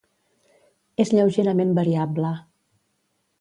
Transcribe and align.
És 1.05 1.11
lleugerament 1.17 1.75
variable. 1.81 2.33